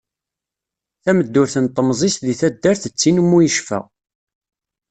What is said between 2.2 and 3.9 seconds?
di taddart d ttin mu yecfa.